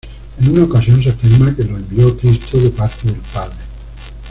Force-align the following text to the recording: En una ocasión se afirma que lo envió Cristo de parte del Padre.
En 0.39 0.49
una 0.53 0.63
ocasión 0.63 1.03
se 1.03 1.11
afirma 1.11 1.55
que 1.55 1.63
lo 1.63 1.77
envió 1.77 2.17
Cristo 2.17 2.57
de 2.59 2.71
parte 2.71 3.03
del 3.07 3.19
Padre. 3.21 3.59